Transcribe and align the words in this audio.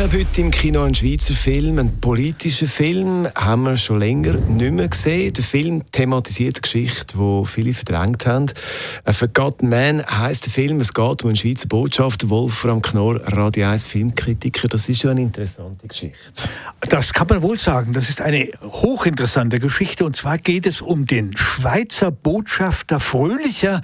Ab 0.00 0.14
heute 0.14 0.40
im 0.40 0.50
Kino 0.50 0.82
ein 0.82 0.94
Schweizer 0.94 1.34
Film, 1.34 1.78
ein 1.78 2.00
politischer 2.00 2.66
Film, 2.66 3.28
haben 3.36 3.64
wir 3.64 3.76
schon 3.76 3.98
länger 3.98 4.32
nicht 4.32 4.72
mehr 4.72 4.88
gesehen. 4.88 5.34
Der 5.34 5.44
Film 5.44 5.82
thematisiert 5.92 6.56
die 6.56 6.62
Geschichte, 6.62 7.18
die 7.18 7.46
viele 7.46 7.74
verdrängt 7.74 8.24
haben. 8.24 8.46
«A 9.04 9.12
Forgotten 9.12 9.68
Man» 9.68 10.02
heisst 10.06 10.46
der 10.46 10.54
Film. 10.54 10.80
Es 10.80 10.94
geht 10.94 11.22
um 11.22 11.28
einen 11.28 11.36
Schweizer 11.36 11.68
Botschafter, 11.68 12.30
Wolfram 12.30 12.80
Knorr, 12.80 13.20
Radio 13.26 13.68
1 13.68 13.88
Filmkritiker. 13.88 14.68
Das 14.68 14.88
ist 14.88 15.02
schon 15.02 15.10
eine 15.10 15.20
interessante 15.20 15.86
Geschichte. 15.86 16.48
Das 16.88 17.12
kann 17.12 17.26
man 17.28 17.42
wohl 17.42 17.58
sagen. 17.58 17.92
Das 17.92 18.08
ist 18.08 18.22
eine 18.22 18.48
hochinteressante 18.62 19.58
Geschichte. 19.58 20.06
Und 20.06 20.16
zwar 20.16 20.38
geht 20.38 20.64
es 20.64 20.80
um 20.80 21.04
den 21.04 21.36
Schweizer 21.36 22.10
Botschafter 22.10 23.00
Fröhlicher, 23.00 23.82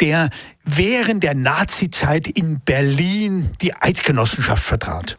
der 0.00 0.30
während 0.64 1.22
der 1.22 1.34
Nazizeit 1.34 2.26
in 2.28 2.60
Berlin 2.60 3.50
die 3.60 3.74
Eidgenossenschaft 3.74 4.62
vertrat. 4.62 5.16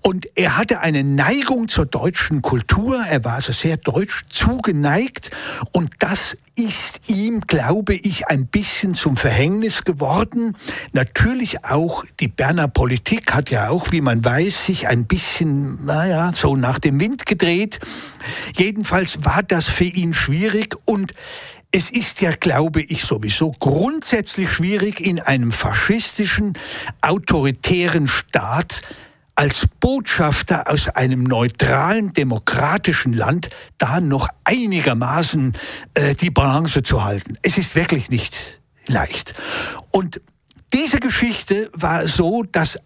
Und 0.00 0.26
er 0.34 0.56
hatte 0.56 0.80
eine 0.80 1.04
Neigung 1.04 1.68
zur 1.68 1.86
deutschen 1.86 2.42
Kultur. 2.42 3.02
Er 3.08 3.24
war 3.24 3.34
also 3.34 3.52
sehr 3.52 3.76
deutsch 3.76 4.24
zugeneigt. 4.28 5.30
Und 5.72 5.90
das 5.98 6.36
ist 6.56 7.08
ihm, 7.08 7.40
glaube 7.40 7.94
ich, 7.94 8.28
ein 8.28 8.46
bisschen 8.46 8.94
zum 8.94 9.16
Verhängnis 9.16 9.84
geworden. 9.84 10.56
Natürlich 10.92 11.64
auch 11.64 12.04
die 12.20 12.28
Berner 12.28 12.68
Politik 12.68 13.34
hat 13.34 13.50
ja 13.50 13.70
auch, 13.70 13.90
wie 13.90 14.00
man 14.00 14.24
weiß, 14.24 14.66
sich 14.66 14.86
ein 14.86 15.06
bisschen, 15.06 15.84
naja, 15.84 16.32
so 16.32 16.54
nach 16.54 16.78
dem 16.78 17.00
Wind 17.00 17.26
gedreht. 17.26 17.80
Jedenfalls 18.56 19.24
war 19.24 19.42
das 19.42 19.66
für 19.66 19.84
ihn 19.84 20.14
schwierig 20.14 20.76
und 20.84 21.12
es 21.76 21.90
ist 21.90 22.20
ja, 22.20 22.30
glaube 22.30 22.82
ich, 22.82 23.02
sowieso 23.02 23.50
grundsätzlich 23.50 24.48
schwierig, 24.48 25.00
in 25.00 25.18
einem 25.18 25.50
faschistischen, 25.50 26.52
autoritären 27.00 28.06
Staat 28.06 28.82
als 29.34 29.66
Botschafter 29.80 30.70
aus 30.70 30.88
einem 30.88 31.24
neutralen, 31.24 32.12
demokratischen 32.12 33.12
Land 33.12 33.48
da 33.78 34.00
noch 34.00 34.28
einigermaßen 34.44 35.52
äh, 35.94 36.14
die 36.14 36.30
Balance 36.30 36.82
zu 36.82 37.04
halten. 37.04 37.36
Es 37.42 37.58
ist 37.58 37.74
wirklich 37.74 38.10
nicht 38.10 38.60
leicht. 38.86 39.34
Und 39.90 40.20
diese 40.72 41.00
Geschichte 41.00 41.70
war 41.72 42.06
so, 42.06 42.42
dass 42.42 42.78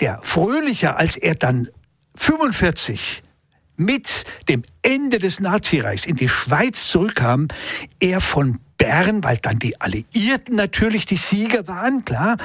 der 0.00 0.20
Fröhlicher, 0.22 0.96
als 0.96 1.16
er 1.16 1.34
dann 1.34 1.68
45 2.16 3.22
mit 3.76 4.24
dem 4.48 4.62
Ende 4.82 5.18
des 5.18 5.40
Nazireichs 5.40 6.06
in 6.06 6.16
die 6.16 6.28
Schweiz 6.28 6.88
zurückkam, 6.88 7.48
er 8.00 8.20
von 8.20 8.58
Bern, 8.76 9.22
weil 9.22 9.36
dann 9.36 9.58
die 9.58 9.80
Alliierten 9.80 10.56
natürlich 10.56 11.06
die 11.06 11.16
Sieger 11.16 11.66
waren, 11.68 12.04
klar, 12.04 12.36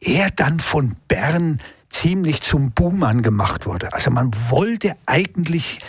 er 0.00 0.30
dann 0.30 0.60
von 0.60 0.96
Bern 1.06 1.60
ziemlich 1.90 2.40
zum 2.40 2.70
Buhmann 2.70 3.22
gemacht 3.22 3.66
wurde. 3.66 3.92
Also 3.92 4.10
man 4.10 4.30
wollte 4.48 4.96
eigentlich 5.06 5.80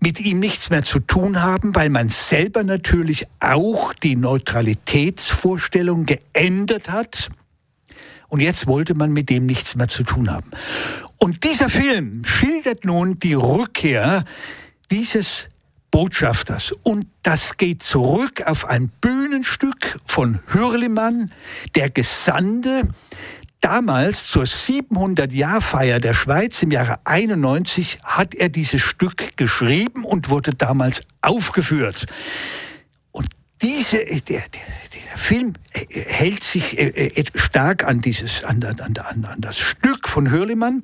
mit 0.00 0.18
ihm 0.20 0.40
nichts 0.40 0.70
mehr 0.70 0.82
zu 0.82 0.98
tun 0.98 1.42
haben, 1.42 1.74
weil 1.74 1.90
man 1.90 2.08
selber 2.08 2.64
natürlich 2.64 3.26
auch 3.38 3.92
die 3.92 4.16
Neutralitätsvorstellung 4.16 6.06
geändert 6.06 6.90
hat. 6.90 7.30
Und 8.28 8.40
jetzt 8.40 8.66
wollte 8.66 8.94
man 8.94 9.12
mit 9.12 9.28
dem 9.28 9.44
nichts 9.44 9.74
mehr 9.74 9.88
zu 9.88 10.02
tun 10.02 10.30
haben. 10.30 10.50
Und 11.18 11.44
dieser 11.44 11.68
Film 11.68 12.24
schildert 12.24 12.84
nun 12.84 13.18
die 13.18 13.34
Rückkehr 13.34 14.24
dieses 14.90 15.48
Botschafters. 15.90 16.72
Und 16.82 17.06
das 17.22 17.56
geht 17.56 17.82
zurück 17.82 18.42
auf 18.46 18.64
ein 18.64 18.88
Bühnenstück 19.00 19.98
von 20.06 20.40
Hürlimann, 20.46 21.32
der 21.74 21.90
Gesandte, 21.90 22.88
Damals 23.60 24.28
zur 24.28 24.44
700-Jahr-Feier 24.44 26.00
der 26.00 26.14
Schweiz 26.14 26.62
im 26.62 26.70
Jahre 26.70 26.98
91 27.04 27.98
hat 28.02 28.34
er 28.34 28.48
dieses 28.48 28.80
Stück 28.80 29.36
geschrieben 29.36 30.04
und 30.04 30.30
wurde 30.30 30.54
damals 30.54 31.02
aufgeführt. 31.20 32.06
Und 33.10 33.26
diese, 33.60 33.98
der, 33.98 34.20
der, 34.22 34.40
der 34.40 35.18
Film 35.18 35.52
hält 35.72 36.42
sich 36.42 36.78
äh, 36.78 36.88
äh, 36.88 37.24
stark 37.34 37.84
an 37.84 38.00
dieses, 38.00 38.44
an, 38.44 38.64
an, 38.64 38.96
an, 38.96 39.40
das 39.40 39.58
Stück 39.58 40.08
von 40.08 40.30
Hürlimann 40.30 40.82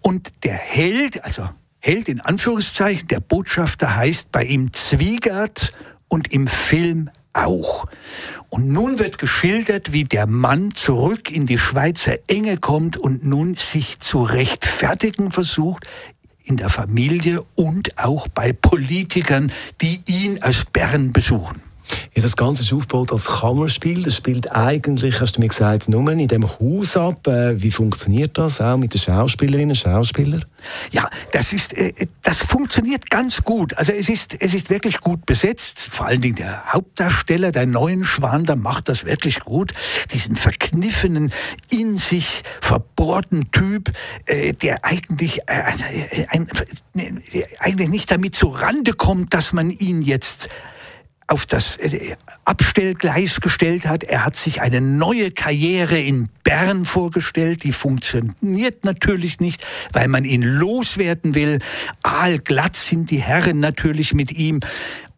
und 0.00 0.32
der 0.42 0.56
Held, 0.56 1.24
also 1.24 1.48
Held 1.78 2.08
in 2.08 2.20
Anführungszeichen, 2.20 3.06
der 3.06 3.20
Botschafter 3.20 3.94
heißt 3.94 4.32
bei 4.32 4.42
ihm 4.42 4.72
Zwiegert 4.72 5.72
und 6.08 6.32
im 6.32 6.48
Film 6.48 7.10
auch. 7.36 7.86
Und 8.48 8.68
nun 8.68 8.98
wird 8.98 9.18
geschildert, 9.18 9.92
wie 9.92 10.04
der 10.04 10.26
Mann 10.26 10.74
zurück 10.74 11.30
in 11.30 11.46
die 11.46 11.58
Schweizer 11.58 12.16
Enge 12.26 12.58
kommt 12.58 12.96
und 12.96 13.24
nun 13.24 13.54
sich 13.54 13.98
zu 14.00 14.22
rechtfertigen 14.22 15.32
versucht 15.32 15.86
in 16.44 16.56
der 16.56 16.68
Familie 16.68 17.42
und 17.56 17.98
auch 17.98 18.28
bei 18.28 18.52
Politikern, 18.52 19.52
die 19.80 20.00
ihn 20.06 20.42
aus 20.42 20.64
Bern 20.72 21.12
besuchen. 21.12 21.65
Ja, 22.14 22.22
das 22.22 22.36
Ganze 22.36 22.62
ist 22.62 22.72
aufgebaut 22.72 23.12
als 23.12 23.26
Kammerspiel. 23.26 24.02
Das 24.02 24.16
spielt 24.16 24.50
eigentlich, 24.50 25.20
hast 25.20 25.36
du 25.36 25.40
mir 25.40 25.48
gesagt, 25.48 25.88
nur 25.88 26.10
in 26.10 26.26
dem 26.26 26.48
Haus 26.48 26.96
ab. 26.96 27.26
Äh, 27.26 27.60
wie 27.62 27.70
funktioniert 27.70 28.38
das 28.38 28.60
auch 28.60 28.76
mit 28.76 28.94
den 28.94 29.00
Schauspielerinnen 29.00 29.70
und 29.70 29.76
Schauspielern? 29.76 30.44
Ja, 30.90 31.08
das 31.32 31.52
ist, 31.52 31.74
äh, 31.74 31.92
das 32.22 32.38
funktioniert 32.38 33.10
ganz 33.10 33.42
gut. 33.42 33.76
Also 33.76 33.92
es 33.92 34.08
ist, 34.08 34.40
es 34.40 34.54
ist 34.54 34.70
wirklich 34.70 35.00
gut 35.00 35.26
besetzt. 35.26 35.78
Vor 35.78 36.06
allen 36.06 36.20
Dingen 36.20 36.36
der 36.36 36.72
Hauptdarsteller, 36.72 37.52
der 37.52 37.66
neuen 37.66 38.04
Schwan, 38.04 38.44
der 38.44 38.56
macht 38.56 38.88
das 38.88 39.04
wirklich 39.04 39.40
gut. 39.40 39.72
Diesen 40.12 40.36
verkniffenen, 40.36 41.32
in 41.70 41.96
sich 41.96 42.42
verbohrten 42.60 43.50
Typ, 43.52 43.92
äh, 44.24 44.52
der 44.54 44.84
eigentlich, 44.84 45.40
eigentlich 47.58 47.88
nicht 47.88 48.10
damit 48.10 48.34
zu 48.34 48.48
Rande 48.48 48.92
kommt, 48.92 49.34
dass 49.34 49.52
man 49.52 49.70
ihn 49.70 50.02
jetzt 50.02 50.48
auf 51.28 51.46
das 51.46 51.76
äh, 51.78 52.14
Abstellgleis 52.44 53.40
gestellt 53.40 53.86
hat. 53.86 54.04
Er 54.04 54.24
hat 54.24 54.36
sich 54.36 54.60
eine 54.60 54.80
neue 54.80 55.30
Karriere 55.30 55.98
in 55.98 56.28
Bern 56.44 56.84
vorgestellt. 56.84 57.64
Die 57.64 57.72
funktioniert 57.72 58.84
natürlich 58.84 59.40
nicht, 59.40 59.66
weil 59.92 60.08
man 60.08 60.24
ihn 60.24 60.42
loswerden 60.42 61.34
will. 61.34 61.58
Aalglatt 62.02 62.76
sind 62.76 63.10
die 63.10 63.20
Herren 63.20 63.58
natürlich 63.58 64.14
mit 64.14 64.32
ihm. 64.32 64.60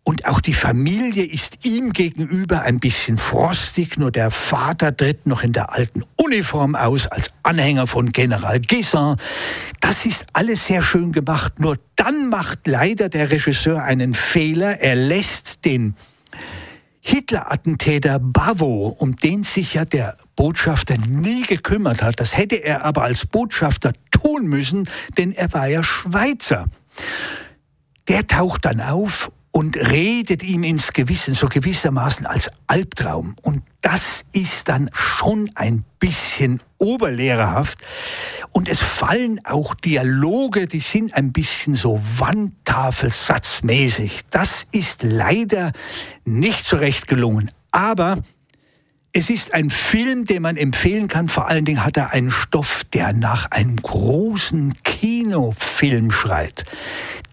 Und 0.08 0.24
auch 0.24 0.40
die 0.40 0.54
Familie 0.54 1.22
ist 1.22 1.66
ihm 1.66 1.92
gegenüber 1.92 2.62
ein 2.62 2.78
bisschen 2.78 3.18
frostig, 3.18 3.98
nur 3.98 4.10
der 4.10 4.30
Vater 4.30 4.96
tritt 4.96 5.26
noch 5.26 5.42
in 5.42 5.52
der 5.52 5.74
alten 5.74 6.02
Uniform 6.16 6.76
aus 6.76 7.06
als 7.08 7.30
Anhänger 7.42 7.86
von 7.86 8.10
General 8.10 8.58
Guisan. 8.58 9.18
Das 9.80 10.06
ist 10.06 10.24
alles 10.32 10.64
sehr 10.64 10.82
schön 10.82 11.12
gemacht, 11.12 11.60
nur 11.60 11.76
dann 11.96 12.30
macht 12.30 12.66
leider 12.66 13.10
der 13.10 13.30
Regisseur 13.30 13.82
einen 13.82 14.14
Fehler. 14.14 14.80
Er 14.80 14.94
lässt 14.94 15.66
den 15.66 15.94
Hitler-Attentäter 17.02 18.18
Bavo, 18.18 18.96
um 18.98 19.14
den 19.14 19.42
sich 19.42 19.74
ja 19.74 19.84
der 19.84 20.16
Botschafter 20.36 20.96
nie 20.96 21.42
gekümmert 21.42 22.02
hat, 22.02 22.18
das 22.18 22.34
hätte 22.34 22.56
er 22.56 22.82
aber 22.82 23.02
als 23.02 23.26
Botschafter 23.26 23.92
tun 24.10 24.46
müssen, 24.46 24.88
denn 25.18 25.32
er 25.32 25.52
war 25.52 25.66
ja 25.66 25.82
Schweizer. 25.82 26.64
Der 28.08 28.26
taucht 28.26 28.64
dann 28.64 28.80
auf 28.80 29.30
und 29.58 29.76
redet 29.76 30.42
ihm 30.44 30.62
ins 30.62 30.92
Gewissen, 30.92 31.34
so 31.34 31.48
gewissermaßen 31.48 32.26
als 32.26 32.48
Albtraum. 32.68 33.34
Und 33.42 33.64
das 33.80 34.24
ist 34.30 34.68
dann 34.68 34.88
schon 34.92 35.50
ein 35.56 35.82
bisschen 35.98 36.60
oberlehrerhaft. 36.78 37.80
Und 38.52 38.68
es 38.68 38.78
fallen 38.78 39.44
auch 39.44 39.74
Dialoge, 39.74 40.68
die 40.68 40.78
sind 40.78 41.12
ein 41.14 41.32
bisschen 41.32 41.74
so 41.74 42.00
Wandtafelsatzmäßig. 42.18 44.26
Das 44.30 44.68
ist 44.70 45.02
leider 45.02 45.72
nicht 46.24 46.64
so 46.64 46.76
recht 46.76 47.08
gelungen. 47.08 47.50
Aber 47.72 48.18
es 49.12 49.28
ist 49.28 49.54
ein 49.54 49.70
Film, 49.70 50.24
den 50.24 50.42
man 50.42 50.56
empfehlen 50.56 51.08
kann. 51.08 51.28
Vor 51.28 51.48
allen 51.48 51.64
Dingen 51.64 51.84
hat 51.84 51.96
er 51.96 52.12
einen 52.12 52.30
Stoff, 52.30 52.84
der 52.92 53.12
nach 53.12 53.50
einem 53.50 53.74
großen 53.74 54.72
Kinofilm 54.84 56.12
schreit. 56.12 56.64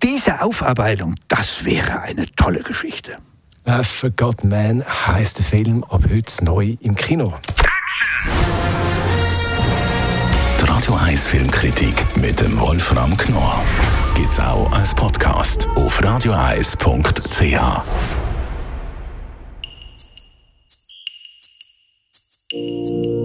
Diese 0.06 0.40
Aufarbeitung, 0.44 1.16
das 1.28 1.66
wäre 1.66 2.04
eine 2.04 2.28
tolle 2.36 2.62
Geschichte. 2.62 3.18
A 3.64 3.82
Forgotten 3.82 4.50
Man 4.50 4.84
heißt 4.86 5.40
der 5.40 5.46
Film 5.48 5.84
ab 5.86 6.04
heute 6.08 6.46
neu 6.46 6.78
im 6.82 6.94
Kino. 6.94 7.34
Die 10.62 10.66
Radio 10.68 10.94
1 10.94 11.26
Filmkritik 11.26 11.96
mit 12.18 12.40
dem 12.40 12.56
Wolfram 12.60 13.18
Knorr 13.18 13.64
gibt's 14.16 14.40
auch 14.40 14.72
als 14.74 14.94
Podcast 14.94 15.68
auf 15.74 16.04
radioeis.ch. 16.04 17.56
Thank 22.52 23.25